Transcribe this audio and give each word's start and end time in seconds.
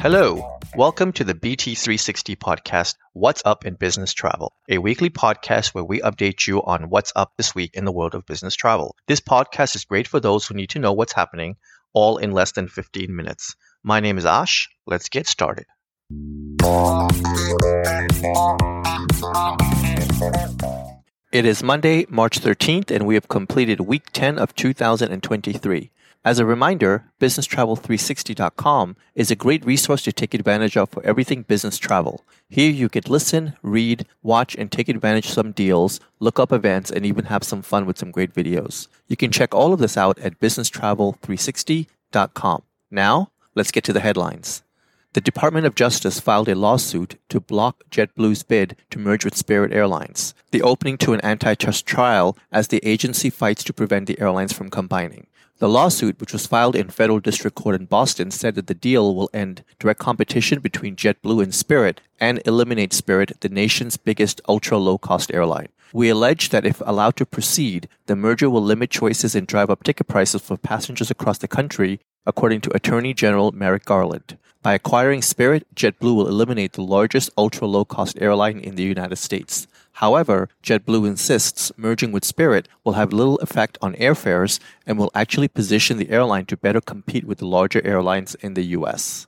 Hello, 0.00 0.57
welcome 0.78 1.10
to 1.10 1.24
the 1.24 1.34
BT360 1.34 2.36
podcast, 2.36 2.94
What's 3.12 3.42
Up 3.44 3.66
in 3.66 3.74
Business 3.74 4.14
Travel, 4.14 4.52
a 4.68 4.78
weekly 4.78 5.10
podcast 5.10 5.74
where 5.74 5.82
we 5.82 6.00
update 6.02 6.46
you 6.46 6.62
on 6.62 6.88
what's 6.88 7.12
up 7.16 7.32
this 7.36 7.52
week 7.52 7.74
in 7.74 7.84
the 7.84 7.90
world 7.90 8.14
of 8.14 8.24
business 8.26 8.54
travel. 8.54 8.94
This 9.08 9.18
podcast 9.18 9.74
is 9.74 9.84
great 9.84 10.06
for 10.06 10.20
those 10.20 10.46
who 10.46 10.54
need 10.54 10.70
to 10.70 10.78
know 10.78 10.92
what's 10.92 11.12
happening, 11.12 11.56
all 11.94 12.18
in 12.18 12.30
less 12.30 12.52
than 12.52 12.68
15 12.68 13.16
minutes. 13.16 13.56
My 13.82 13.98
name 13.98 14.18
is 14.18 14.24
Ash. 14.24 14.68
Let's 14.86 15.08
get 15.08 15.26
started. 15.26 15.66
It 21.32 21.44
is 21.44 21.60
Monday, 21.64 22.06
March 22.08 22.38
13th, 22.38 22.92
and 22.92 23.04
we 23.04 23.14
have 23.14 23.26
completed 23.26 23.80
week 23.80 24.12
10 24.12 24.38
of 24.38 24.54
2023. 24.54 25.90
As 26.24 26.40
a 26.40 26.44
reminder, 26.44 27.04
BusinessTravel360.com 27.20 28.96
is 29.14 29.30
a 29.30 29.36
great 29.36 29.64
resource 29.64 30.02
to 30.02 30.12
take 30.12 30.34
advantage 30.34 30.76
of 30.76 30.90
for 30.90 31.00
everything 31.04 31.42
business 31.42 31.78
travel. 31.78 32.24
Here 32.48 32.70
you 32.70 32.88
can 32.88 33.04
listen, 33.06 33.54
read, 33.62 34.04
watch, 34.22 34.56
and 34.56 34.72
take 34.72 34.88
advantage 34.88 35.26
of 35.26 35.32
some 35.32 35.52
deals, 35.52 36.00
look 36.18 36.40
up 36.40 36.52
events, 36.52 36.90
and 36.90 37.06
even 37.06 37.26
have 37.26 37.44
some 37.44 37.62
fun 37.62 37.86
with 37.86 37.98
some 37.98 38.10
great 38.10 38.34
videos. 38.34 38.88
You 39.06 39.16
can 39.16 39.30
check 39.30 39.54
all 39.54 39.72
of 39.72 39.78
this 39.78 39.96
out 39.96 40.18
at 40.18 40.40
BusinessTravel360.com. 40.40 42.62
Now, 42.90 43.30
let's 43.54 43.70
get 43.70 43.84
to 43.84 43.92
the 43.92 44.00
headlines. 44.00 44.64
The 45.12 45.20
Department 45.20 45.66
of 45.66 45.76
Justice 45.76 46.20
filed 46.20 46.48
a 46.48 46.54
lawsuit 46.54 47.18
to 47.28 47.40
block 47.40 47.82
JetBlue's 47.90 48.42
bid 48.42 48.76
to 48.90 48.98
merge 48.98 49.24
with 49.24 49.36
Spirit 49.36 49.72
Airlines, 49.72 50.34
the 50.50 50.62
opening 50.62 50.98
to 50.98 51.12
an 51.12 51.24
antitrust 51.24 51.86
trial 51.86 52.36
as 52.52 52.68
the 52.68 52.84
agency 52.84 53.30
fights 53.30 53.64
to 53.64 53.72
prevent 53.72 54.06
the 54.06 54.20
airlines 54.20 54.52
from 54.52 54.68
combining. 54.68 55.26
The 55.58 55.68
lawsuit, 55.68 56.20
which 56.20 56.32
was 56.32 56.46
filed 56.46 56.76
in 56.76 56.88
federal 56.88 57.18
district 57.18 57.56
court 57.56 57.74
in 57.74 57.86
Boston, 57.86 58.30
said 58.30 58.54
that 58.54 58.68
the 58.68 58.74
deal 58.74 59.12
will 59.16 59.28
end 59.34 59.64
direct 59.80 59.98
competition 59.98 60.60
between 60.60 60.94
JetBlue 60.94 61.42
and 61.42 61.52
Spirit 61.52 62.00
and 62.20 62.40
eliminate 62.46 62.92
Spirit, 62.92 63.32
the 63.40 63.48
nation's 63.48 63.96
biggest 63.96 64.40
ultra 64.48 64.78
low 64.78 64.98
cost 64.98 65.34
airline. 65.34 65.68
We 65.92 66.10
allege 66.10 66.50
that 66.50 66.64
if 66.64 66.80
allowed 66.86 67.16
to 67.16 67.26
proceed, 67.26 67.88
the 68.06 68.14
merger 68.14 68.48
will 68.48 68.62
limit 68.62 68.90
choices 68.90 69.34
and 69.34 69.48
drive 69.48 69.68
up 69.68 69.82
ticket 69.82 70.06
prices 70.06 70.42
for 70.42 70.56
passengers 70.56 71.10
across 71.10 71.38
the 71.38 71.48
country, 71.48 71.98
according 72.24 72.60
to 72.60 72.76
Attorney 72.76 73.12
General 73.12 73.50
Merrick 73.50 73.84
Garland. 73.84 74.38
By 74.62 74.74
acquiring 74.74 75.22
Spirit, 75.22 75.66
JetBlue 75.74 76.14
will 76.14 76.28
eliminate 76.28 76.74
the 76.74 76.82
largest 76.82 77.30
ultra 77.36 77.66
low 77.66 77.84
cost 77.84 78.16
airline 78.20 78.60
in 78.60 78.76
the 78.76 78.84
United 78.84 79.16
States. 79.16 79.66
However, 79.98 80.48
JetBlue 80.62 81.08
insists 81.08 81.72
merging 81.76 82.12
with 82.12 82.24
Spirit 82.24 82.68
will 82.84 82.92
have 82.92 83.12
little 83.12 83.36
effect 83.38 83.76
on 83.82 83.94
airfares 83.94 84.60
and 84.86 84.96
will 84.96 85.10
actually 85.12 85.48
position 85.48 85.96
the 85.96 86.10
airline 86.10 86.46
to 86.46 86.56
better 86.56 86.80
compete 86.80 87.24
with 87.24 87.38
the 87.38 87.48
larger 87.48 87.84
airlines 87.84 88.36
in 88.36 88.54
the 88.54 88.62
US. 88.78 89.26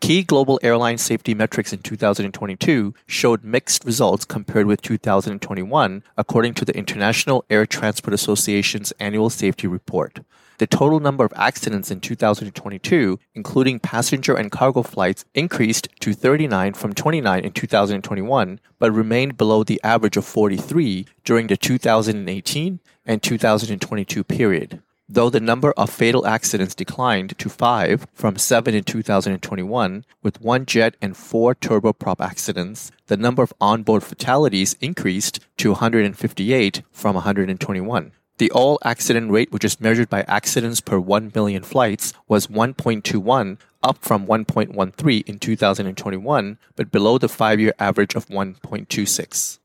Key 0.00 0.22
global 0.22 0.60
airline 0.62 0.98
safety 0.98 1.34
metrics 1.34 1.72
in 1.72 1.80
2022 1.80 2.94
showed 3.08 3.42
mixed 3.42 3.84
results 3.84 4.24
compared 4.24 4.66
with 4.66 4.82
2021, 4.82 6.04
according 6.16 6.54
to 6.54 6.64
the 6.64 6.76
International 6.76 7.44
Air 7.50 7.66
Transport 7.66 8.14
Association's 8.14 8.92
annual 9.00 9.30
safety 9.30 9.66
report. 9.66 10.20
The 10.58 10.66
total 10.68 11.00
number 11.00 11.24
of 11.24 11.32
accidents 11.34 11.90
in 11.90 12.00
2022, 12.00 13.18
including 13.34 13.80
passenger 13.80 14.36
and 14.36 14.52
cargo 14.52 14.82
flights, 14.82 15.24
increased 15.34 15.88
to 16.00 16.12
39 16.12 16.74
from 16.74 16.92
29 16.92 17.44
in 17.44 17.52
2021, 17.52 18.60
but 18.78 18.92
remained 18.92 19.36
below 19.36 19.64
the 19.64 19.80
average 19.82 20.16
of 20.16 20.24
43 20.24 21.06
during 21.24 21.48
the 21.48 21.56
2018 21.56 22.80
and 23.04 23.22
2022 23.22 24.24
period. 24.24 24.82
Though 25.08 25.28
the 25.28 25.40
number 25.40 25.72
of 25.72 25.90
fatal 25.90 26.26
accidents 26.26 26.74
declined 26.74 27.36
to 27.38 27.50
5 27.50 28.06
from 28.14 28.36
7 28.36 28.74
in 28.74 28.84
2021, 28.84 30.04
with 30.22 30.40
one 30.40 30.64
jet 30.64 30.96
and 31.02 31.14
four 31.14 31.54
turboprop 31.54 32.24
accidents, 32.24 32.90
the 33.08 33.16
number 33.18 33.42
of 33.42 33.52
onboard 33.60 34.02
fatalities 34.02 34.76
increased 34.80 35.40
to 35.58 35.72
158 35.72 36.82
from 36.90 37.16
121. 37.16 38.12
The 38.38 38.50
all 38.50 38.80
accident 38.84 39.30
rate, 39.30 39.52
which 39.52 39.64
is 39.64 39.80
measured 39.80 40.10
by 40.10 40.22
accidents 40.22 40.80
per 40.80 40.98
1 40.98 41.30
million 41.34 41.62
flights, 41.62 42.12
was 42.26 42.48
1.21, 42.48 43.58
up 43.82 43.98
from 43.98 44.26
1.13 44.26 45.28
in 45.28 45.38
2021, 45.38 46.58
but 46.74 46.90
below 46.90 47.18
the 47.18 47.28
five 47.28 47.60
year 47.60 47.74
average 47.78 48.16
of 48.16 48.26
1.26. 48.26 49.58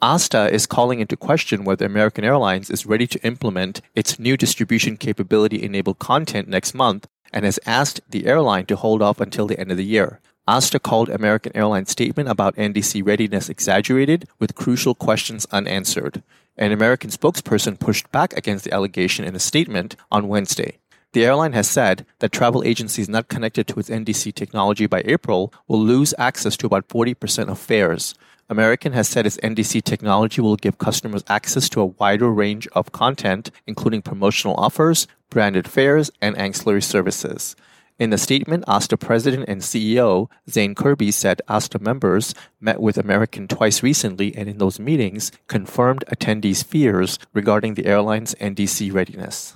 ASTA 0.00 0.52
is 0.52 0.66
calling 0.66 1.00
into 1.00 1.16
question 1.16 1.64
whether 1.64 1.86
American 1.86 2.24
Airlines 2.24 2.70
is 2.70 2.86
ready 2.86 3.06
to 3.06 3.24
implement 3.24 3.80
its 3.94 4.18
new 4.18 4.36
distribution 4.36 4.96
capability 4.96 5.62
enabled 5.62 5.98
content 5.98 6.46
next 6.46 6.74
month 6.74 7.08
and 7.32 7.44
has 7.44 7.58
asked 7.66 8.00
the 8.08 8.26
airline 8.26 8.66
to 8.66 8.76
hold 8.76 9.02
off 9.02 9.20
until 9.20 9.46
the 9.46 9.58
end 9.58 9.72
of 9.72 9.76
the 9.76 9.84
year. 9.84 10.20
ASTA 10.46 10.78
called 10.78 11.08
American 11.08 11.56
Airlines' 11.56 11.90
statement 11.90 12.28
about 12.28 12.56
NDC 12.56 13.04
readiness 13.06 13.48
exaggerated, 13.48 14.28
with 14.38 14.54
crucial 14.54 14.94
questions 14.94 15.46
unanswered. 15.50 16.22
An 16.58 16.70
American 16.70 17.08
spokesperson 17.08 17.80
pushed 17.80 18.12
back 18.12 18.34
against 18.34 18.64
the 18.64 18.72
allegation 18.72 19.24
in 19.24 19.34
a 19.34 19.38
statement 19.40 19.96
on 20.12 20.28
Wednesday. 20.28 20.78
The 21.12 21.24
airline 21.24 21.54
has 21.54 21.70
said 21.70 22.04
that 22.18 22.32
travel 22.32 22.62
agencies 22.62 23.08
not 23.08 23.28
connected 23.28 23.66
to 23.68 23.80
its 23.80 23.88
NDC 23.88 24.34
technology 24.34 24.86
by 24.86 25.02
April 25.06 25.52
will 25.66 25.80
lose 25.80 26.12
access 26.18 26.56
to 26.58 26.66
about 26.66 26.88
40% 26.88 27.48
of 27.48 27.58
fares. 27.58 28.14
American 28.50 28.92
has 28.92 29.08
said 29.08 29.24
its 29.24 29.38
NDC 29.38 29.82
technology 29.84 30.42
will 30.42 30.56
give 30.56 30.76
customers 30.76 31.24
access 31.28 31.70
to 31.70 31.80
a 31.80 31.86
wider 31.86 32.30
range 32.30 32.68
of 32.72 32.92
content, 32.92 33.50
including 33.66 34.02
promotional 34.02 34.56
offers, 34.56 35.06
branded 35.30 35.66
fares, 35.66 36.10
and 36.20 36.36
ancillary 36.36 36.82
services. 36.82 37.56
In 37.96 38.12
a 38.12 38.18
statement, 38.18 38.64
ASTA 38.66 38.96
President 38.96 39.44
and 39.48 39.60
CEO 39.60 40.28
Zane 40.50 40.74
Kerby 40.74 41.12
said 41.12 41.42
ASTA 41.48 41.78
members 41.78 42.34
met 42.60 42.80
with 42.80 42.98
American 42.98 43.46
twice 43.46 43.84
recently 43.84 44.34
and 44.34 44.48
in 44.48 44.58
those 44.58 44.80
meetings 44.80 45.30
confirmed 45.46 46.04
attendees' 46.08 46.64
fears 46.64 47.20
regarding 47.32 47.74
the 47.74 47.86
airline's 47.86 48.34
NDC 48.36 48.92
readiness. 48.92 49.54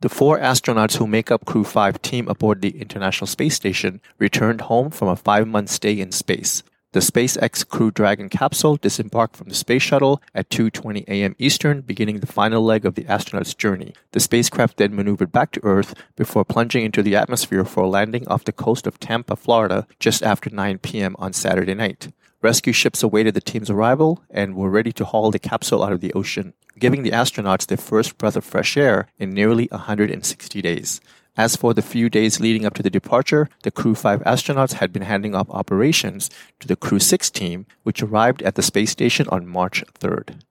The 0.00 0.08
four 0.08 0.40
astronauts 0.40 0.96
who 0.96 1.06
make 1.06 1.30
up 1.30 1.44
Crew 1.44 1.62
5 1.62 2.02
team 2.02 2.26
aboard 2.26 2.62
the 2.62 2.80
International 2.80 3.28
Space 3.28 3.54
Station 3.54 4.00
returned 4.18 4.62
home 4.62 4.90
from 4.90 5.08
a 5.08 5.16
five 5.16 5.46
month 5.46 5.70
stay 5.70 6.00
in 6.00 6.10
space. 6.10 6.64
The 6.92 7.00
SpaceX 7.00 7.68
Crew 7.68 7.90
Dragon 7.90 8.30
capsule 8.30 8.76
disembarked 8.76 9.36
from 9.36 9.50
the 9.50 9.54
space 9.54 9.82
shuttle 9.82 10.22
at 10.34 10.48
2:20 10.48 11.04
a.m. 11.06 11.36
Eastern, 11.38 11.82
beginning 11.82 12.20
the 12.20 12.26
final 12.26 12.62
leg 12.64 12.86
of 12.86 12.94
the 12.94 13.04
astronauts' 13.04 13.54
journey. 13.54 13.92
The 14.12 14.20
spacecraft 14.20 14.78
then 14.78 14.96
maneuvered 14.96 15.30
back 15.30 15.52
to 15.52 15.64
Earth 15.64 15.92
before 16.16 16.46
plunging 16.46 16.86
into 16.86 17.02
the 17.02 17.14
atmosphere 17.14 17.66
for 17.66 17.82
a 17.82 17.88
landing 17.88 18.26
off 18.26 18.44
the 18.44 18.52
coast 18.52 18.86
of 18.86 18.98
Tampa, 18.98 19.36
Florida, 19.36 19.86
just 20.00 20.22
after 20.22 20.48
9 20.48 20.78
p.m. 20.78 21.14
on 21.18 21.34
Saturday 21.34 21.74
night. 21.74 22.08
Rescue 22.40 22.72
ships 22.72 23.02
awaited 23.02 23.34
the 23.34 23.42
team's 23.42 23.68
arrival 23.68 24.22
and 24.30 24.56
were 24.56 24.70
ready 24.70 24.92
to 24.92 25.04
haul 25.04 25.30
the 25.30 25.38
capsule 25.38 25.84
out 25.84 25.92
of 25.92 26.00
the 26.00 26.14
ocean, 26.14 26.54
giving 26.78 27.02
the 27.02 27.10
astronauts 27.10 27.66
their 27.66 27.76
first 27.76 28.16
breath 28.16 28.36
of 28.36 28.46
fresh 28.46 28.78
air 28.78 29.08
in 29.18 29.28
nearly 29.28 29.68
160 29.72 30.62
days. 30.62 31.02
As 31.38 31.54
for 31.54 31.72
the 31.72 31.82
few 31.82 32.10
days 32.10 32.40
leading 32.40 32.66
up 32.66 32.74
to 32.74 32.82
the 32.82 32.90
departure, 32.90 33.48
the 33.62 33.70
Crew 33.70 33.94
5 33.94 34.24
astronauts 34.24 34.72
had 34.72 34.92
been 34.92 35.02
handing 35.02 35.36
off 35.36 35.48
operations 35.50 36.30
to 36.58 36.66
the 36.66 36.74
Crew 36.74 36.98
6 36.98 37.30
team, 37.30 37.64
which 37.84 38.02
arrived 38.02 38.42
at 38.42 38.56
the 38.56 38.62
space 38.62 38.90
station 38.90 39.28
on 39.28 39.46
March 39.46 39.84
3rd. 40.00 40.42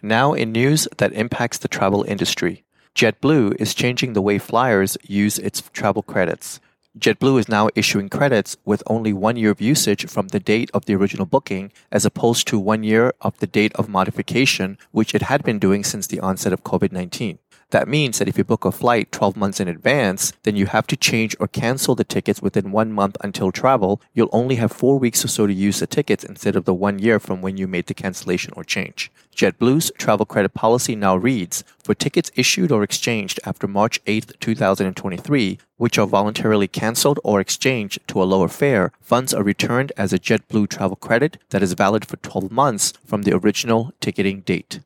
Now, 0.00 0.32
in 0.32 0.52
news 0.52 0.86
that 0.98 1.12
impacts 1.12 1.58
the 1.58 1.66
travel 1.66 2.04
industry, 2.04 2.62
JetBlue 2.94 3.56
is 3.60 3.74
changing 3.74 4.12
the 4.12 4.22
way 4.22 4.38
flyers 4.38 4.96
use 5.02 5.40
its 5.40 5.60
travel 5.72 6.04
credits. 6.04 6.60
JetBlue 6.98 7.38
is 7.38 7.48
now 7.48 7.68
issuing 7.74 8.08
credits 8.08 8.56
with 8.64 8.82
only 8.86 9.12
one 9.12 9.36
year 9.36 9.50
of 9.50 9.60
usage 9.60 10.08
from 10.08 10.28
the 10.28 10.40
date 10.40 10.70
of 10.72 10.86
the 10.86 10.94
original 10.94 11.26
booking, 11.26 11.70
as 11.92 12.06
opposed 12.06 12.48
to 12.48 12.58
one 12.58 12.82
year 12.84 13.12
of 13.20 13.36
the 13.36 13.46
date 13.46 13.74
of 13.74 13.86
modification, 13.86 14.78
which 14.92 15.14
it 15.14 15.20
had 15.20 15.42
been 15.42 15.58
doing 15.58 15.84
since 15.84 16.06
the 16.06 16.20
onset 16.20 16.54
of 16.54 16.64
COVID 16.64 16.92
19. 16.92 17.38
That 17.70 17.88
means 17.88 18.18
that 18.18 18.28
if 18.28 18.38
you 18.38 18.44
book 18.44 18.64
a 18.64 18.70
flight 18.70 19.10
12 19.10 19.36
months 19.36 19.58
in 19.58 19.66
advance, 19.66 20.32
then 20.44 20.54
you 20.54 20.66
have 20.66 20.86
to 20.86 20.96
change 20.96 21.34
or 21.40 21.48
cancel 21.48 21.96
the 21.96 22.04
tickets 22.04 22.40
within 22.40 22.70
one 22.70 22.92
month 22.92 23.16
until 23.22 23.50
travel. 23.50 24.00
You'll 24.14 24.30
only 24.32 24.54
have 24.56 24.70
four 24.70 24.98
weeks 24.98 25.24
or 25.24 25.28
so 25.28 25.48
to 25.48 25.52
use 25.52 25.80
the 25.80 25.86
tickets 25.88 26.22
instead 26.22 26.54
of 26.54 26.64
the 26.64 26.74
one 26.74 27.00
year 27.00 27.18
from 27.18 27.42
when 27.42 27.56
you 27.56 27.66
made 27.66 27.86
the 27.86 27.94
cancellation 27.94 28.52
or 28.56 28.62
change. 28.62 29.10
JetBlue's 29.34 29.90
travel 29.98 30.24
credit 30.24 30.54
policy 30.54 30.94
now 30.94 31.16
reads 31.16 31.64
for 31.82 31.94
tickets 31.94 32.30
issued 32.36 32.70
or 32.72 32.82
exchanged 32.82 33.40
after 33.44 33.66
March 33.66 34.00
8, 34.06 34.34
2023, 34.40 35.58
which 35.76 35.98
are 35.98 36.06
voluntarily 36.06 36.68
canceled 36.68 37.20
or 37.22 37.40
exchanged 37.40 37.98
to 38.08 38.22
a 38.22 38.24
lower 38.24 38.48
fare, 38.48 38.92
funds 39.00 39.34
are 39.34 39.42
returned 39.42 39.92
as 39.96 40.12
a 40.12 40.18
JetBlue 40.18 40.68
travel 40.68 40.96
credit 40.96 41.36
that 41.50 41.62
is 41.62 41.74
valid 41.74 42.06
for 42.06 42.16
12 42.16 42.50
months 42.50 42.94
from 43.04 43.22
the 43.22 43.36
original 43.36 43.92
ticketing 44.00 44.40
date. 44.40 44.80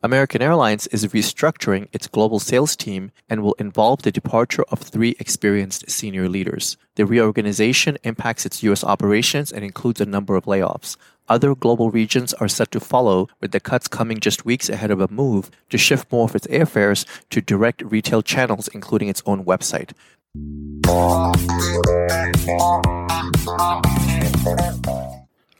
American 0.00 0.40
Airlines 0.40 0.86
is 0.88 1.04
restructuring 1.06 1.88
its 1.92 2.06
global 2.06 2.38
sales 2.38 2.76
team 2.76 3.10
and 3.28 3.42
will 3.42 3.54
involve 3.54 4.02
the 4.02 4.12
departure 4.12 4.62
of 4.68 4.78
three 4.78 5.16
experienced 5.18 5.90
senior 5.90 6.28
leaders. 6.28 6.76
The 6.94 7.04
reorganization 7.04 7.98
impacts 8.04 8.46
its 8.46 8.62
U.S. 8.62 8.84
operations 8.84 9.50
and 9.50 9.64
includes 9.64 10.00
a 10.00 10.06
number 10.06 10.36
of 10.36 10.44
layoffs. 10.44 10.96
Other 11.28 11.52
global 11.56 11.90
regions 11.90 12.32
are 12.34 12.46
set 12.46 12.70
to 12.70 12.80
follow, 12.80 13.26
with 13.40 13.50
the 13.50 13.58
cuts 13.58 13.88
coming 13.88 14.20
just 14.20 14.44
weeks 14.44 14.68
ahead 14.68 14.92
of 14.92 15.00
a 15.00 15.08
move 15.08 15.50
to 15.70 15.76
shift 15.76 16.12
more 16.12 16.26
of 16.26 16.36
its 16.36 16.46
airfares 16.46 17.04
to 17.30 17.40
direct 17.40 17.82
retail 17.82 18.22
channels, 18.22 18.68
including 18.68 19.08
its 19.08 19.24
own 19.26 19.44
website. 19.44 19.94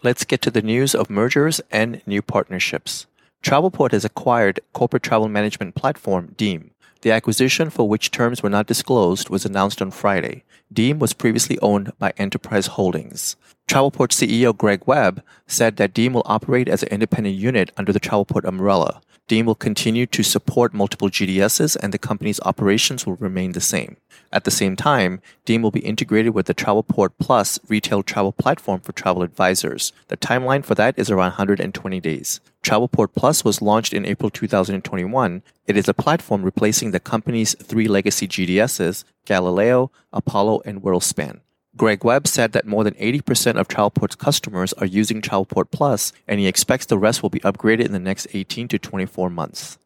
Let's 0.05 0.25
get 0.25 0.41
to 0.43 0.53
the 0.53 0.63
news 0.63 0.95
of 0.95 1.11
mergers 1.11 1.61
and 1.73 2.03
new 2.07 2.23
partnerships. 2.23 3.08
Travelport 3.43 3.93
has 3.93 4.05
acquired 4.05 4.61
corporate 4.73 5.03
travel 5.03 5.29
management 5.29 5.75
platform 5.75 6.35
Deem. 6.37 6.73
The 7.03 7.13
acquisition, 7.13 7.71
for 7.71 7.89
which 7.89 8.11
terms 8.11 8.43
were 8.43 8.51
not 8.51 8.67
disclosed, 8.67 9.31
was 9.31 9.45
announced 9.45 9.81
on 9.81 9.93
Friday. 9.93 10.43
Deem 10.73 10.99
was 10.99 11.13
previously 11.13 11.59
owned 11.61 11.93
by 11.99 12.13
Enterprise 12.17 12.67
Holdings. 12.67 13.37
Travelport 13.69 14.11
CEO 14.11 14.57
Greg 14.57 14.83
Webb 14.87 15.23
said 15.47 15.77
that 15.77 15.95
Deem 15.95 16.13
will 16.13 16.25
operate 16.27 16.69
as 16.69 16.83
an 16.83 16.89
independent 16.89 17.37
unit 17.37 17.71
under 17.77 17.93
the 17.93 18.01
Travelport 18.01 18.45
umbrella. 18.45 19.01
Deem 19.29 19.45
will 19.45 19.55
continue 19.55 20.07
to 20.07 20.23
support 20.23 20.73
multiple 20.73 21.11
GDSs 21.11 21.77
and 21.77 21.93
the 21.93 21.99
company's 21.99 22.41
operations 22.41 23.07
will 23.07 23.17
remain 23.17 23.53
the 23.53 23.61
same. 23.61 23.99
At 24.33 24.45
the 24.45 24.51
same 24.51 24.75
time, 24.75 25.21
Deem 25.45 25.61
will 25.61 25.71
be 25.71 25.81
integrated 25.81 26.35
with 26.35 26.47
the 26.47 26.55
Travelport 26.55 27.11
Plus 27.19 27.59
retail 27.69 28.03
travel 28.03 28.33
platform 28.33 28.81
for 28.81 28.93
travel 28.93 29.23
advisors. 29.23 29.93
The 30.09 30.17
timeline 30.17 30.65
for 30.65 30.75
that 30.77 30.99
is 30.99 31.11
around 31.11 31.33
120 31.33 32.01
days. 32.01 32.41
Travelport 32.69 33.15
Plus 33.17 33.47
was 33.47 33.63
launched 33.63 33.95
in 33.95 34.05
April 34.05 34.29
2021. 34.29 35.43
It 35.67 35.75
is 35.79 35.89
a 35.89 35.95
platform 35.95 36.43
replacing 36.43 36.91
the 36.91 37.01
company's 37.01 37.55
three 37.55 37.89
legacy 37.89 38.29
GDSs, 38.29 39.05
Galileo, 39.25 39.91
Apollo, 40.13 40.61
and 40.67 40.83
WorldSpan. 40.83 41.41
Greg 41.79 42.05
Webb 42.05 42.27
said 42.27 42.53
that 42.53 42.67
more 42.67 42.85
than 42.85 42.93
80% 42.95 43.57
of 43.57 43.69
Travelport's 43.69 44.17
customers 44.17 44.75
are 44.75 44.85
using 44.85 45.23
Travelport 45.23 45.71
Plus, 45.71 46.13
and 46.27 46.41
he 46.41 46.47
expects 46.47 46.85
the 46.85 46.99
rest 46.99 47.23
will 47.23 47.31
be 47.31 47.41
upgraded 47.41 47.87
in 47.87 47.93
the 47.93 47.99
next 47.99 48.27
18 48.35 48.69
to 48.69 48.79
24 48.79 49.31
months. 49.31 49.79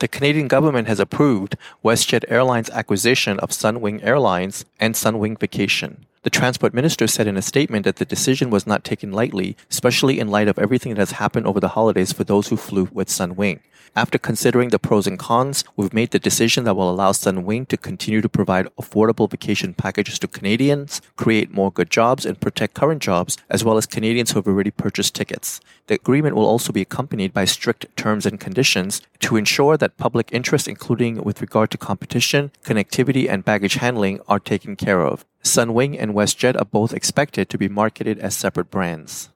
The 0.00 0.08
Canadian 0.08 0.48
government 0.48 0.88
has 0.88 0.98
approved 0.98 1.56
WestJet 1.84 2.24
Airlines' 2.26 2.70
acquisition 2.70 3.38
of 3.38 3.50
Sunwing 3.50 4.02
Airlines 4.02 4.64
and 4.80 4.96
Sunwing 4.96 5.38
Vacation. 5.38 6.06
The 6.26 6.30
transport 6.30 6.74
minister 6.74 7.06
said 7.06 7.28
in 7.28 7.36
a 7.36 7.40
statement 7.40 7.84
that 7.84 7.96
the 7.96 8.04
decision 8.04 8.50
was 8.50 8.66
not 8.66 8.82
taken 8.82 9.12
lightly, 9.12 9.56
especially 9.70 10.18
in 10.18 10.26
light 10.26 10.48
of 10.48 10.58
everything 10.58 10.92
that 10.92 11.00
has 11.00 11.12
happened 11.22 11.46
over 11.46 11.60
the 11.60 11.68
holidays 11.78 12.12
for 12.12 12.24
those 12.24 12.48
who 12.48 12.56
flew 12.56 12.88
with 12.92 13.06
Sunwing. 13.06 13.60
After 13.94 14.18
considering 14.18 14.70
the 14.70 14.80
pros 14.80 15.06
and 15.06 15.20
cons, 15.20 15.62
we've 15.76 15.94
made 15.94 16.10
the 16.10 16.18
decision 16.18 16.64
that 16.64 16.74
will 16.74 16.90
allow 16.90 17.12
Sunwing 17.12 17.68
to 17.68 17.76
continue 17.76 18.20
to 18.20 18.28
provide 18.28 18.66
affordable 18.74 19.30
vacation 19.30 19.72
packages 19.72 20.18
to 20.18 20.26
Canadians, 20.26 21.00
create 21.14 21.54
more 21.54 21.70
good 21.70 21.90
jobs, 21.90 22.26
and 22.26 22.40
protect 22.40 22.74
current 22.74 23.00
jobs, 23.00 23.38
as 23.48 23.62
well 23.62 23.76
as 23.76 23.86
Canadians 23.86 24.32
who 24.32 24.40
have 24.40 24.48
already 24.48 24.72
purchased 24.72 25.14
tickets. 25.14 25.60
The 25.86 25.94
agreement 25.94 26.34
will 26.34 26.44
also 26.44 26.72
be 26.72 26.82
accompanied 26.82 27.32
by 27.32 27.44
strict 27.44 27.86
terms 27.96 28.26
and 28.26 28.40
conditions 28.40 29.00
to 29.20 29.36
ensure 29.36 29.76
that 29.76 29.96
public 29.96 30.30
interest, 30.32 30.66
including 30.66 31.22
with 31.22 31.40
regard 31.40 31.70
to 31.70 31.78
competition, 31.78 32.50
connectivity, 32.64 33.30
and 33.30 33.44
baggage 33.44 33.74
handling, 33.74 34.18
are 34.26 34.40
taken 34.40 34.74
care 34.74 35.02
of. 35.02 35.24
Sunwing 35.46 35.96
and 35.98 36.12
WestJet 36.12 36.60
are 36.60 36.64
both 36.64 36.92
expected 36.92 37.48
to 37.48 37.56
be 37.56 37.68
marketed 37.68 38.18
as 38.18 38.36
separate 38.36 38.70
brands. 38.70 39.30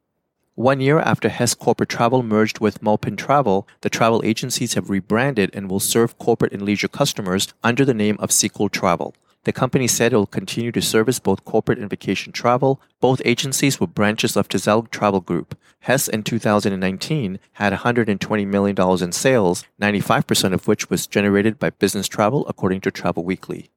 One 0.57 0.81
year 0.81 0.99
after 0.99 1.29
Hess 1.29 1.55
Corporate 1.55 1.89
Travel 1.89 2.23
merged 2.23 2.59
with 2.59 2.83
Maupin 2.83 3.17
Travel, 3.17 3.67
the 3.81 3.89
travel 3.89 4.21
agencies 4.25 4.75
have 4.75 4.91
rebranded 4.91 5.51
and 5.55 5.71
will 5.71 5.81
serve 5.81 6.19
corporate 6.19 6.53
and 6.53 6.63
leisure 6.63 6.89
customers 6.89 7.55
under 7.63 7.85
the 7.85 7.95
name 7.95 8.17
of 8.19 8.33
Sequel 8.33 8.69
Travel. 8.69 9.15
The 9.45 9.53
company 9.53 9.87
said 9.87 10.13
it 10.13 10.17
will 10.17 10.27
continue 10.27 10.73
to 10.73 10.83
service 10.83 11.19
both 11.19 11.45
corporate 11.45 11.79
and 11.79 11.89
vacation 11.89 12.33
travel. 12.33 12.81
Both 13.01 13.23
agencies 13.25 13.81
were 13.81 13.87
branches 13.87 14.37
of 14.37 14.49
Tzell 14.49 14.91
Travel 14.91 15.21
Group. 15.21 15.57
Hess 15.81 16.09
in 16.09 16.25
2019 16.25 17.39
had 17.53 17.73
$120 17.73 18.47
million 18.47 19.03
in 19.03 19.13
sales, 19.13 19.65
95% 19.81 20.53
of 20.53 20.69
which 20.69 20.91
was 20.91 21.07
generated 21.07 21.59
by 21.59 21.71
business 21.71 22.09
travel, 22.09 22.45
according 22.49 22.83
to 22.83 22.91
Travel 22.91 23.25
Weekly. 23.25 23.71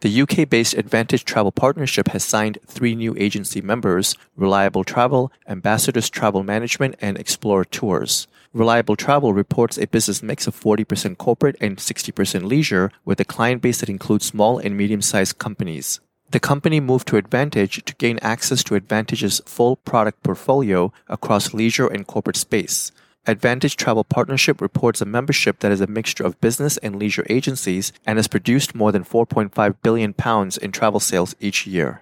The 0.00 0.22
UK 0.22 0.48
based 0.48 0.72
Advantage 0.72 1.26
Travel 1.26 1.52
Partnership 1.52 2.08
has 2.08 2.24
signed 2.24 2.56
three 2.66 2.94
new 2.94 3.14
agency 3.18 3.60
members 3.60 4.16
Reliable 4.34 4.82
Travel, 4.82 5.30
Ambassadors 5.46 6.08
Travel 6.08 6.42
Management, 6.42 6.94
and 7.02 7.18
Explorer 7.18 7.66
Tours. 7.66 8.26
Reliable 8.54 8.96
Travel 8.96 9.34
reports 9.34 9.76
a 9.76 9.86
business 9.86 10.22
mix 10.22 10.46
of 10.46 10.58
40% 10.58 11.18
corporate 11.18 11.56
and 11.60 11.76
60% 11.76 12.44
leisure, 12.44 12.90
with 13.04 13.20
a 13.20 13.26
client 13.26 13.60
base 13.60 13.80
that 13.80 13.90
includes 13.90 14.24
small 14.24 14.58
and 14.58 14.74
medium 14.74 15.02
sized 15.02 15.36
companies. 15.36 16.00
The 16.30 16.40
company 16.40 16.80
moved 16.80 17.06
to 17.08 17.18
Advantage 17.18 17.84
to 17.84 17.94
gain 17.96 18.18
access 18.22 18.64
to 18.64 18.76
Advantage's 18.76 19.42
full 19.44 19.76
product 19.76 20.22
portfolio 20.22 20.94
across 21.08 21.52
leisure 21.52 21.88
and 21.88 22.06
corporate 22.06 22.38
space. 22.38 22.90
Advantage 23.26 23.76
Travel 23.76 24.02
Partnership 24.02 24.62
reports 24.62 25.02
a 25.02 25.04
membership 25.04 25.58
that 25.58 25.70
is 25.70 25.82
a 25.82 25.86
mixture 25.86 26.24
of 26.24 26.40
business 26.40 26.78
and 26.78 26.96
leisure 26.96 27.26
agencies 27.28 27.92
and 28.06 28.16
has 28.16 28.26
produced 28.26 28.74
more 28.74 28.92
than 28.92 29.04
4.5 29.04 29.74
billion 29.82 30.14
pounds 30.14 30.56
in 30.56 30.72
travel 30.72 31.00
sales 31.00 31.36
each 31.38 31.66
year. 31.66 32.00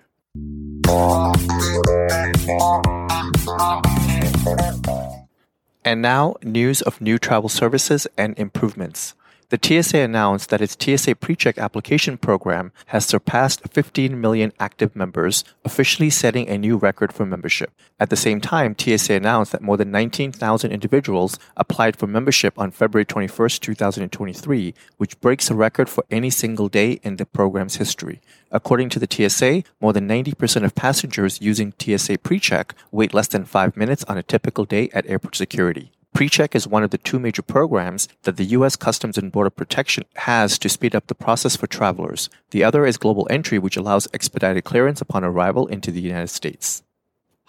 And 5.84 6.00
now, 6.02 6.36
news 6.44 6.82
of 6.82 7.00
new 7.00 7.18
travel 7.18 7.48
services 7.48 8.06
and 8.16 8.38
improvements. 8.38 9.14
The 9.50 9.58
TSA 9.82 10.00
announced 10.00 10.50
that 10.50 10.60
its 10.60 10.76
TSA 10.78 11.14
PreCheck 11.14 11.56
application 11.56 12.18
program 12.18 12.70
has 12.88 13.06
surpassed 13.06 13.66
15 13.70 14.20
million 14.20 14.52
active 14.60 14.94
members, 14.94 15.42
officially 15.64 16.10
setting 16.10 16.46
a 16.50 16.58
new 16.58 16.76
record 16.76 17.14
for 17.14 17.24
membership. 17.24 17.72
At 17.98 18.10
the 18.10 18.16
same 18.16 18.42
time, 18.42 18.76
TSA 18.78 19.14
announced 19.14 19.52
that 19.52 19.62
more 19.62 19.78
than 19.78 19.90
19,000 19.90 20.70
individuals 20.70 21.38
applied 21.56 21.96
for 21.96 22.06
membership 22.06 22.58
on 22.58 22.72
February 22.72 23.06
21, 23.06 23.48
2023, 23.48 24.74
which 24.98 25.18
breaks 25.22 25.50
a 25.50 25.54
record 25.54 25.88
for 25.88 26.04
any 26.10 26.28
single 26.28 26.68
day 26.68 27.00
in 27.02 27.16
the 27.16 27.24
program's 27.24 27.76
history. 27.76 28.20
According 28.50 28.90
to 28.90 28.98
the 28.98 29.08
TSA, 29.10 29.62
more 29.80 29.94
than 29.94 30.06
90% 30.06 30.62
of 30.62 30.74
passengers 30.74 31.40
using 31.40 31.72
TSA 31.78 32.18
PreCheck 32.18 32.72
wait 32.90 33.14
less 33.14 33.28
than 33.28 33.46
five 33.46 33.78
minutes 33.78 34.04
on 34.04 34.18
a 34.18 34.22
typical 34.22 34.66
day 34.66 34.90
at 34.92 35.08
airport 35.08 35.36
security. 35.36 35.90
PreCheck 36.16 36.54
is 36.54 36.66
one 36.66 36.82
of 36.82 36.90
the 36.90 36.98
two 36.98 37.18
major 37.18 37.42
programs 37.42 38.08
that 38.22 38.36
the 38.36 38.44
U.S. 38.56 38.76
Customs 38.76 39.18
and 39.18 39.30
Border 39.30 39.50
Protection 39.50 40.04
has 40.16 40.58
to 40.58 40.68
speed 40.68 40.94
up 40.94 41.06
the 41.06 41.14
process 41.14 41.54
for 41.54 41.66
travelers. 41.66 42.28
The 42.50 42.64
other 42.64 42.86
is 42.86 42.96
Global 42.96 43.26
Entry, 43.30 43.58
which 43.58 43.76
allows 43.76 44.08
expedited 44.12 44.64
clearance 44.64 45.00
upon 45.00 45.22
arrival 45.22 45.66
into 45.68 45.92
the 45.92 46.00
United 46.00 46.28
States. 46.28 46.82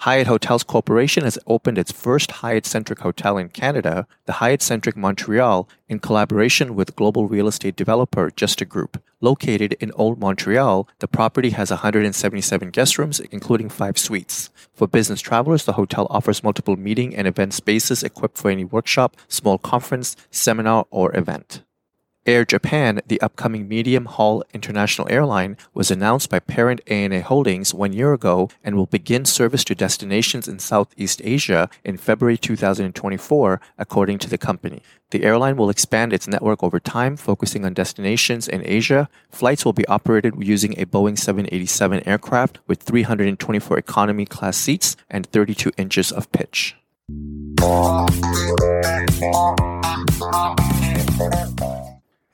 Hyatt 0.03 0.27
Hotels 0.27 0.63
Corporation 0.63 1.25
has 1.25 1.37
opened 1.45 1.77
its 1.77 1.91
first 1.91 2.31
Hyatt 2.39 2.65
Centric 2.65 2.99
hotel 2.99 3.37
in 3.37 3.49
Canada, 3.49 4.07
the 4.27 4.39
Hyatt 4.39 4.61
Centric 4.61 4.95
Montreal, 4.95 5.67
in 5.89 5.99
collaboration 5.99 6.73
with 6.73 6.95
global 6.95 7.27
real 7.27 7.49
estate 7.49 7.75
developer 7.75 8.31
Justa 8.33 8.63
Group. 8.63 9.03
Located 9.19 9.73
in 9.81 9.91
Old 9.91 10.17
Montreal, 10.17 10.87
the 10.99 11.09
property 11.09 11.49
has 11.49 11.69
177 11.69 12.69
guest 12.69 12.97
rooms, 12.97 13.19
including 13.19 13.67
five 13.67 13.97
suites. 13.97 14.49
For 14.71 14.87
business 14.87 15.19
travelers, 15.19 15.65
the 15.65 15.73
hotel 15.73 16.07
offers 16.09 16.45
multiple 16.45 16.77
meeting 16.77 17.13
and 17.13 17.27
event 17.27 17.53
spaces 17.53 18.01
equipped 18.01 18.37
for 18.37 18.49
any 18.49 18.63
workshop, 18.63 19.17
small 19.27 19.57
conference, 19.57 20.15
seminar, 20.31 20.85
or 20.91 21.13
event. 21.13 21.63
Air 22.29 22.45
Japan, 22.45 23.01
the 23.07 23.19
upcoming 23.21 23.67
medium 23.67 24.05
haul 24.05 24.43
international 24.53 25.07
airline, 25.09 25.57
was 25.73 25.89
announced 25.89 26.29
by 26.29 26.37
parent 26.37 26.79
ANA 26.85 27.23
Holdings 27.23 27.73
one 27.73 27.91
year 27.91 28.13
ago 28.13 28.51
and 28.63 28.75
will 28.75 28.85
begin 28.85 29.25
service 29.25 29.63
to 29.63 29.73
destinations 29.73 30.47
in 30.47 30.59
Southeast 30.59 31.21
Asia 31.23 31.71
in 31.83 31.97
February 31.97 32.37
2024, 32.37 33.59
according 33.79 34.19
to 34.19 34.29
the 34.29 34.37
company. 34.37 34.83
The 35.09 35.23
airline 35.23 35.57
will 35.57 35.71
expand 35.71 36.13
its 36.13 36.27
network 36.27 36.63
over 36.63 36.79
time, 36.79 37.17
focusing 37.17 37.65
on 37.65 37.73
destinations 37.73 38.47
in 38.47 38.61
Asia. 38.63 39.09
Flights 39.31 39.65
will 39.65 39.73
be 39.73 39.87
operated 39.87 40.35
using 40.37 40.79
a 40.79 40.85
Boeing 40.85 41.17
787 41.17 42.07
aircraft 42.07 42.59
with 42.67 42.83
324 42.83 43.75
economy 43.79 44.27
class 44.27 44.55
seats 44.55 44.95
and 45.09 45.25
32 45.25 45.71
inches 45.77 46.11
of 46.11 46.31
pitch. 46.31 46.75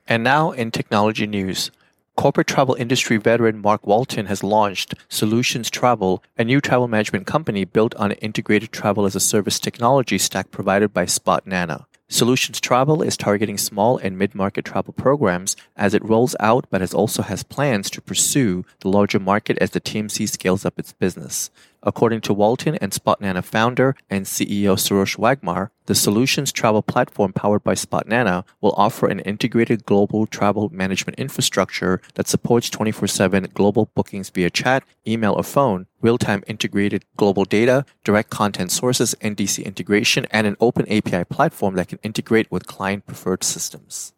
And 0.08 0.24
now 0.24 0.52
in 0.52 0.70
technology 0.70 1.26
news. 1.26 1.72
Corporate 2.16 2.48
travel 2.48 2.76
industry 2.76 3.18
veteran 3.18 3.60
Mark 3.60 3.88
Walton 3.88 4.28
has 4.28 4.44
launched 4.44 4.94
Solutions 5.10 5.70
Travel, 5.70 6.24
a 6.38 6.44
new 6.44 6.62
travel 6.62 6.88
management 6.88 7.26
company 7.26 7.66
built 7.66 7.96
on 7.96 8.12
an 8.12 8.18
integrated 8.18 8.72
travel 8.72 9.06
as 9.06 9.16
a 9.16 9.20
service 9.20 9.60
technology 9.60 10.20
stack 10.20 10.52
provided 10.52 10.94
by 10.94 11.06
Spotnana. 11.06 11.86
Solutions 12.08 12.62
Travel 12.62 13.02
is 13.02 13.18
targeting 13.18 13.58
small 13.58 13.98
and 13.98 14.16
mid-market 14.16 14.64
travel 14.64 14.94
programs 14.94 15.56
as 15.76 15.96
it 15.96 16.06
rolls 16.06 16.36
out, 16.40 16.68
but 16.70 16.82
has 16.82 16.94
also 16.94 17.24
has 17.24 17.42
plans 17.42 17.90
to 17.90 18.00
pursue 18.00 18.64
the 18.82 18.90
larger 18.90 19.20
market 19.20 19.58
as 19.58 19.72
the 19.72 19.82
TMC 19.82 20.30
scales 20.30 20.66
up 20.66 20.78
its 20.78 20.94
business. 20.94 21.50
According 21.88 22.22
to 22.22 22.34
Walton 22.34 22.76
and 22.82 22.92
Spotnana 22.92 23.44
founder 23.44 23.96
and 24.10 24.26
CEO 24.26 24.76
Sarosh 24.76 25.18
Waghmar, 25.18 25.70
the 25.86 25.94
Solutions 25.94 26.52
Travel 26.52 26.82
platform 26.82 27.32
powered 27.32 27.64
by 27.64 27.76
Spotnana 27.76 28.44
will 28.60 28.74
offer 28.76 29.06
an 29.08 29.20
integrated 29.20 29.86
global 29.86 30.26
travel 30.26 30.70
management 30.74 31.20
infrastructure 31.20 32.02
that 32.16 32.28
supports 32.28 32.72
24/7 32.72 33.54
global 33.54 33.92
bookings 33.94 34.32
via 34.32 34.50
chat, 34.50 34.84
email, 35.08 35.34
or 35.34 35.44
phone, 35.44 35.86
real-time 36.02 36.44
integrated 36.48 37.06
global 37.18 37.46
data, 37.46 37.86
direct 38.04 38.32
content 38.32 38.72
sources, 38.72 39.14
NDC 39.22 39.64
integration, 39.64 40.26
and 40.32 40.48
an 40.48 40.58
open 40.60 40.88
API 40.90 41.24
platform 41.24 41.76
that 41.76 41.90
can 41.90 42.00
integrate 42.02 42.52
with 42.52 42.66
client 42.66 43.06
preferred 43.06 43.44
systems. 43.44 44.15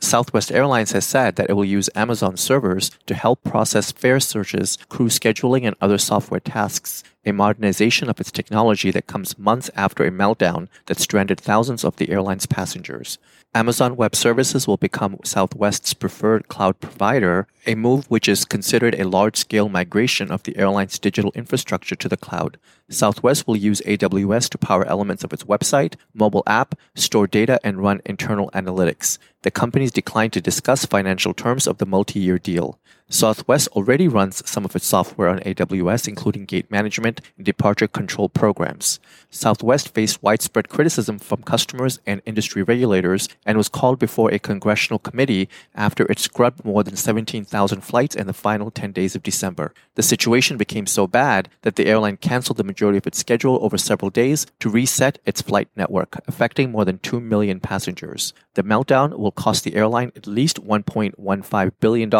Southwest 0.00 0.52
Airlines 0.52 0.92
has 0.92 1.04
said 1.04 1.36
that 1.36 1.50
it 1.50 1.54
will 1.54 1.64
use 1.64 1.90
Amazon 1.94 2.36
servers 2.36 2.90
to 3.06 3.14
help 3.14 3.42
process 3.42 3.90
fare 3.92 4.20
searches, 4.20 4.78
crew 4.88 5.08
scheduling, 5.08 5.66
and 5.66 5.76
other 5.80 5.98
software 5.98 6.40
tasks, 6.40 7.02
a 7.26 7.32
modernization 7.32 8.08
of 8.08 8.20
its 8.20 8.30
technology 8.30 8.90
that 8.90 9.06
comes 9.06 9.38
months 9.38 9.70
after 9.74 10.04
a 10.04 10.10
meltdown 10.10 10.68
that 10.86 10.98
stranded 10.98 11.40
thousands 11.40 11.84
of 11.84 11.96
the 11.96 12.10
airline's 12.10 12.46
passengers. 12.46 13.18
Amazon 13.54 13.96
Web 13.96 14.14
Services 14.14 14.66
will 14.66 14.76
become 14.76 15.18
Southwest's 15.24 15.94
preferred 15.94 16.48
cloud 16.48 16.78
provider, 16.80 17.46
a 17.66 17.74
move 17.74 18.04
which 18.10 18.28
is 18.28 18.44
considered 18.44 18.94
a 18.94 19.08
large 19.08 19.36
scale 19.36 19.68
migration 19.68 20.30
of 20.30 20.42
the 20.42 20.56
airline's 20.56 20.98
digital 20.98 21.32
infrastructure 21.34 21.96
to 21.96 22.08
the 22.08 22.16
cloud. 22.16 22.58
Southwest 22.90 23.46
will 23.46 23.56
use 23.56 23.80
AWS 23.86 24.50
to 24.50 24.58
power 24.58 24.84
elements 24.86 25.24
of 25.24 25.32
its 25.32 25.44
website, 25.44 25.94
mobile 26.14 26.42
app, 26.46 26.74
store 26.94 27.26
data, 27.26 27.58
and 27.64 27.82
run 27.82 28.02
internal 28.04 28.50
analytics. 28.50 29.18
The 29.42 29.50
companies 29.88 30.02
declined 30.02 30.32
to 30.34 30.40
discuss 30.40 30.86
financial 30.86 31.34
terms 31.34 31.66
of 31.66 31.78
the 31.78 31.86
multi 31.86 32.20
year 32.20 32.38
deal. 32.38 32.78
Southwest 33.10 33.68
already 33.68 34.06
runs 34.06 34.46
some 34.46 34.66
of 34.66 34.76
its 34.76 34.86
software 34.86 35.30
on 35.30 35.38
AWS, 35.40 36.08
including 36.08 36.44
gate 36.44 36.70
management 36.70 37.22
and 37.38 37.46
departure 37.46 37.88
control 37.88 38.28
programs. 38.28 39.00
Southwest 39.30 39.94
faced 39.94 40.22
widespread 40.22 40.68
criticism 40.68 41.18
from 41.18 41.42
customers 41.42 42.00
and 42.04 42.20
industry 42.26 42.62
regulators 42.62 43.26
and 43.46 43.56
was 43.56 43.70
called 43.70 43.98
before 43.98 44.30
a 44.30 44.38
congressional 44.38 44.98
committee 44.98 45.48
after 45.74 46.04
it 46.10 46.18
scrubbed 46.18 46.66
more 46.66 46.84
than 46.84 46.96
17,000 46.96 47.80
flights 47.80 48.14
in 48.14 48.26
the 48.26 48.34
final 48.34 48.70
10 48.70 48.92
days 48.92 49.16
of 49.16 49.22
December. 49.22 49.72
The 49.94 50.02
situation 50.02 50.58
became 50.58 50.86
so 50.86 51.06
bad 51.06 51.48
that 51.62 51.76
the 51.76 51.86
airline 51.86 52.18
canceled 52.18 52.58
the 52.58 52.64
majority 52.64 52.98
of 52.98 53.06
its 53.06 53.18
schedule 53.18 53.58
over 53.62 53.78
several 53.78 54.10
days 54.10 54.46
to 54.60 54.68
reset 54.68 55.18
its 55.24 55.40
flight 55.40 55.68
network, 55.76 56.20
affecting 56.26 56.70
more 56.70 56.84
than 56.84 56.98
2 56.98 57.20
million 57.20 57.58
passengers. 57.58 58.34
The 58.52 58.62
meltdown 58.62 59.16
will 59.16 59.32
cost 59.32 59.64
the 59.64 59.76
airline 59.76 60.12
at 60.14 60.26
least 60.26 60.62
$1.15 60.62 61.72
billion 61.80 62.14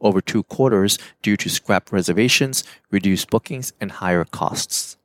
over 0.00 0.20
two 0.28 0.44
quarters 0.44 0.98
due 1.22 1.36
to 1.38 1.48
scrap 1.48 1.90
reservations, 1.90 2.62
reduced 2.92 3.30
bookings, 3.30 3.72
and 3.80 3.90
higher 3.90 4.24
costs. 4.24 4.96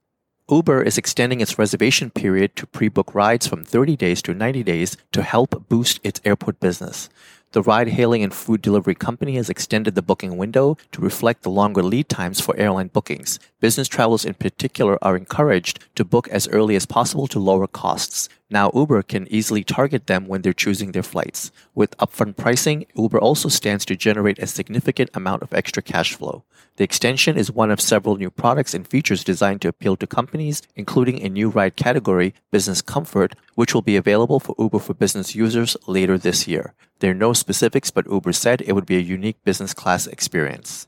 Uber 0.50 0.84
is 0.84 0.98
extending 0.98 1.40
its 1.40 1.58
reservation 1.58 2.12
period 2.12 2.56
to 2.58 2.68
pre 2.68 2.90
book 2.90 3.16
rides 3.16 3.48
from 3.48 3.64
30 3.64 3.96
days 3.96 4.22
to 4.22 4.34
90 4.34 4.62
days 4.62 4.98
to 5.14 5.24
help 5.24 5.70
boost 5.70 6.02
its 6.04 6.20
airport 6.26 6.60
business. 6.60 7.10
The 7.54 7.62
ride 7.62 7.90
hailing 7.90 8.24
and 8.24 8.34
food 8.34 8.64
delivery 8.64 8.96
company 8.96 9.36
has 9.36 9.48
extended 9.48 9.94
the 9.94 10.02
booking 10.02 10.38
window 10.38 10.76
to 10.92 11.02
reflect 11.02 11.44
the 11.44 11.52
longer 11.52 11.84
lead 11.84 12.10
times 12.10 12.42
for 12.42 12.58
airline 12.58 12.88
bookings. 12.88 13.40
Business 13.62 13.88
travelers 13.88 14.26
in 14.26 14.34
particular 14.34 14.98
are 15.04 15.16
encouraged 15.16 15.80
to 15.96 16.04
book 16.04 16.28
as 16.30 16.48
early 16.48 16.76
as 16.76 16.88
possible 16.88 17.28
to 17.28 17.40
lower 17.40 17.68
costs. 17.68 18.28
Now 18.54 18.70
Uber 18.76 19.02
can 19.02 19.28
easily 19.34 19.64
target 19.64 20.06
them 20.06 20.28
when 20.28 20.44
they're 20.44 20.54
choosing 20.54 20.92
their 20.92 21.02
flights. 21.02 21.52
With 21.74 21.98
upfront 21.98 22.38
pricing, 22.38 22.86
Uber 22.94 23.20
also 23.20 23.50
stands 23.50 23.84
to 23.86 23.96
generate 23.96 24.38
a 24.38 24.46
significant 24.46 25.10
amount 25.16 25.42
of 25.42 25.56
extra 25.56 25.82
cash 25.82 26.14
flow. 26.14 26.44
The 26.76 26.84
extension 26.84 27.36
is 27.36 27.52
one 27.52 27.72
of 27.72 27.82
several 27.82 28.16
new 28.16 28.30
products 28.30 28.76
and 28.76 28.88
features 28.88 29.24
designed 29.24 29.64
to 29.64 29.70
appeal 29.70 29.96
to 29.96 30.06
companies, 30.06 30.62
including 30.76 31.20
a 31.20 31.30
new 31.30 31.50
ride 31.50 31.76
category, 31.76 32.36
Business 32.52 32.84
Comfort, 32.84 33.34
which 33.56 33.74
will 33.74 33.82
be 33.82 33.96
available 33.96 34.40
for 34.40 34.54
Uber 34.60 34.78
for 34.78 34.94
Business 34.94 35.34
users 35.34 35.76
later 35.88 36.20
this 36.20 36.48
year. 36.48 36.76
There 37.00 37.10
are 37.10 37.16
no 37.16 37.34
specifics, 37.34 37.90
but 37.90 38.06
Uber 38.06 38.34
said 38.34 38.62
it 38.62 38.74
would 38.74 38.86
be 38.86 38.98
a 38.98 39.00
unique 39.00 39.44
business 39.44 39.74
class 39.74 40.06
experience. 40.06 40.88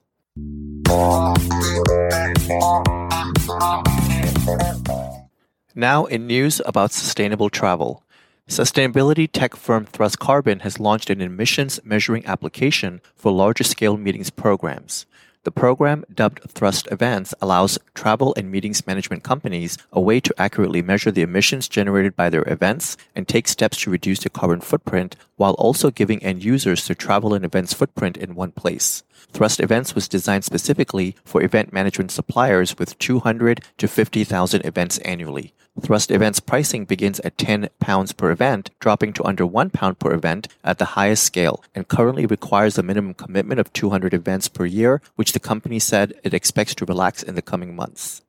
Now, 5.77 6.05
in 6.05 6.25
news 6.25 6.62
about 6.65 6.94
sustainable 6.94 7.50
travel. 7.50 8.01
Sustainability 8.48 9.29
tech 9.29 9.58
firm 9.58 9.84
Thrust 9.84 10.20
Carbon 10.20 10.62
has 10.62 10.79
launched 10.79 11.10
an 11.10 11.20
emissions 11.20 11.82
measuring 11.84 12.25
application 12.25 13.01
for 13.13 13.29
larger 13.34 13.65
scale 13.65 13.98
meetings 13.98 14.29
programs. 14.29 15.05
The 15.44 15.51
program, 15.51 16.05
dubbed 16.13 16.50
Thrust 16.50 16.88
Events, 16.91 17.34
allows 17.41 17.77
travel 17.94 18.34
and 18.38 18.50
meetings 18.50 18.88
management 18.88 19.24
companies 19.24 19.77
a 19.91 20.00
way 20.00 20.22
to 20.22 20.34
accurately 20.38 20.82
measure 20.82 21.12
the 21.12 21.24
emissions 21.24 21.67
generated 21.67 22.15
by 22.15 22.29
their 22.29 22.48
events 22.48 22.96
and 23.13 23.27
take 23.27 23.50
steps 23.50 23.77
to 23.82 23.91
reduce 23.91 24.20
their 24.20 24.29
carbon 24.29 24.62
footprint 24.62 25.17
while 25.36 25.54
also 25.54 25.92
giving 25.92 26.24
end 26.24 26.44
users 26.44 26.88
their 26.88 26.96
travel 26.96 27.34
and 27.34 27.44
events 27.44 27.74
footprint 27.74 28.18
in 28.18 28.36
one 28.36 28.51
place. 28.51 29.04
Thrust 29.32 29.60
Events 29.60 29.96
was 29.96 30.08
designed 30.08 30.46
specifically 30.46 31.15
for 31.25 31.42
event 31.42 31.74
management 31.74 32.12
suppliers 32.12 32.77
with 32.77 32.98
200 33.00 33.62
to 33.77 33.88
50,000 33.88 34.65
events 34.65 34.98
annually. 35.00 35.54
Thrust 35.82 36.10
Events 36.10 36.39
pricing 36.39 36.86
begins 36.86 37.20
at 37.20 37.38
10 37.38 37.68
pounds 37.82 38.13
per 38.13 38.32
event, 38.32 38.72
dropping 38.80 39.12
to 39.13 39.25
under 39.25 39.46
1 39.46 39.72
pound 39.72 40.00
per 40.00 40.13
event 40.13 40.48
at 40.63 40.77
the 40.77 40.96
highest 40.96 41.24
scale, 41.24 41.62
and 41.74 41.88
currently 41.88 42.25
requires 42.25 42.77
a 42.77 42.84
minimum 42.84 43.13
commitment 43.13 43.60
of 43.60 43.74
200 43.74 44.13
events 44.13 44.48
per 44.48 44.65
year, 44.65 45.01
which 45.15 45.34
the 45.34 45.39
company 45.39 45.80
said 45.80 46.13
it 46.24 46.34
expects 46.34 46.75
to 46.75 46.86
relax 46.86 47.22
in 47.22 47.36
the 47.36 47.42
coming 47.42 47.75
months. 47.75 48.22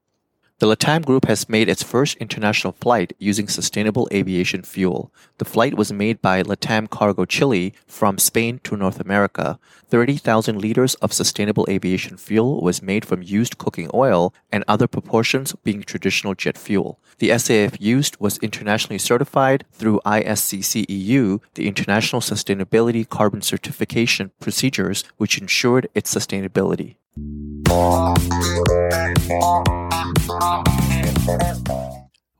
The 0.58 0.66
LATAM 0.66 1.04
Group 1.04 1.26
has 1.26 1.50
made 1.50 1.68
its 1.68 1.82
first 1.82 2.16
international 2.16 2.72
flight 2.72 3.12
using 3.18 3.46
sustainable 3.46 4.08
aviation 4.10 4.62
fuel. 4.62 5.12
The 5.36 5.44
flight 5.44 5.74
was 5.74 5.92
made 5.92 6.22
by 6.22 6.42
LATAM 6.42 6.88
Cargo 6.88 7.26
Chile 7.26 7.74
from 7.86 8.16
Spain 8.16 8.60
to 8.64 8.74
North 8.74 8.98
America. 8.98 9.58
30,000 9.90 10.58
liters 10.58 10.94
of 10.94 11.12
sustainable 11.12 11.66
aviation 11.68 12.16
fuel 12.16 12.62
was 12.62 12.80
made 12.80 13.04
from 13.04 13.22
used 13.22 13.58
cooking 13.58 13.90
oil 13.92 14.32
and 14.50 14.64
other 14.66 14.86
proportions 14.86 15.54
being 15.62 15.82
traditional 15.82 16.34
jet 16.34 16.56
fuel. 16.56 17.00
The 17.18 17.28
SAF 17.28 17.76
used 17.78 18.16
was 18.18 18.38
internationally 18.38 18.98
certified 18.98 19.66
through 19.72 20.00
ISCC 20.06 20.86
EU, 20.88 21.38
the 21.52 21.68
International 21.68 22.22
Sustainability 22.22 23.06
Carbon 23.06 23.42
Certification 23.42 24.32
procedures, 24.40 25.04
which 25.18 25.36
ensured 25.36 25.86
its 25.94 26.14
sustainability. 26.14 26.96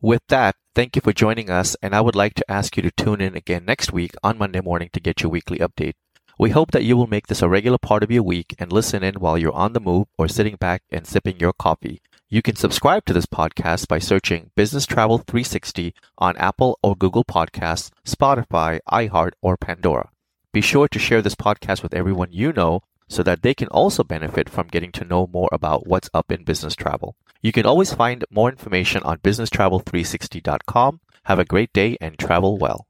With 0.01 0.23
that, 0.29 0.55
thank 0.75 0.95
you 0.95 1.03
for 1.03 1.13
joining 1.13 1.51
us, 1.51 1.77
and 1.83 1.95
I 1.95 2.01
would 2.01 2.15
like 2.15 2.35
to 2.35 2.51
ask 2.51 2.77
you 2.77 2.83
to 2.85 2.91
tune 2.93 3.21
in 3.21 3.35
again 3.35 3.65
next 3.65 3.93
week 3.93 4.13
on 4.23 4.39
Monday 4.39 4.61
morning 4.61 4.91
to 4.93 5.01
get 5.01 5.23
your 5.23 5.31
weekly 5.31 5.59
update. 5.59 5.95
We 6.39 6.51
hope 6.51 6.71
that 6.73 6.85
you 6.85 6.97
will 6.97 7.07
make 7.07 7.27
this 7.27 7.43
a 7.43 7.49
regular 7.49 7.79
part 7.79 8.03
of 8.03 8.11
your 8.11 8.23
week 8.23 8.55
and 8.59 8.71
listen 8.71 9.03
in 9.03 9.15
while 9.17 9.39
you're 9.39 9.53
on 9.53 9.73
the 9.73 9.81
move 9.81 10.07
or 10.19 10.29
sitting 10.29 10.57
back 10.57 10.83
and 10.91 11.07
sipping 11.07 11.41
your 11.41 11.53
coffee. 11.53 12.01
You 12.29 12.43
can 12.43 12.57
subscribe 12.57 13.05
to 13.07 13.13
this 13.13 13.27
podcast 13.27 13.89
by 13.89 13.99
searching 13.99 14.51
Business 14.55 14.85
Travel 14.85 15.19
360 15.19 15.95
on 16.19 16.37
Apple 16.37 16.79
or 16.83 16.95
Google 16.95 17.25
Podcasts, 17.25 17.91
Spotify, 18.05 18.81
iHeart, 18.91 19.33
or 19.41 19.57
Pandora. 19.57 20.11
Be 20.53 20.61
sure 20.61 20.89
to 20.89 20.99
share 20.99 21.23
this 21.23 21.35
podcast 21.35 21.83
with 21.83 21.95
everyone 21.95 22.33
you 22.33 22.53
know 22.53 22.83
so 23.09 23.23
that 23.23 23.43
they 23.43 23.55
can 23.55 23.69
also 23.69 24.03
benefit 24.03 24.49
from 24.49 24.69
getting 24.69 24.93
to 24.93 25.05
know 25.05 25.27
more 25.27 25.49
about 25.53 25.87
what's 25.87 26.11
up 26.13 26.33
in 26.33 26.45
business 26.45 26.75
travel. 26.75 27.17
You 27.43 27.53
can 27.53 27.67
always 27.67 27.95
find 27.95 28.25
more 28.31 28.49
information 28.51 29.03
on 29.03 29.19
businesstravel360.com. 29.19 31.01
Have 31.25 31.39
a 31.39 31.45
great 31.45 31.73
day 31.73 31.97
and 32.01 32.19
travel 32.19 32.59
well. 32.59 32.87